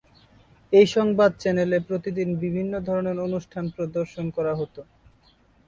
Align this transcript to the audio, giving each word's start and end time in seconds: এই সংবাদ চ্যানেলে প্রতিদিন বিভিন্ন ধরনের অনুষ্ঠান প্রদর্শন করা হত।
এই 0.73 0.87
সংবাদ 0.95 1.31
চ্যানেলে 1.41 1.77
প্রতিদিন 1.89 2.29
বিভিন্ন 2.43 2.73
ধরনের 2.87 3.17
অনুষ্ঠান 3.27 3.65
প্রদর্শন 3.75 4.25
করা 4.37 4.53
হত। 4.59 4.75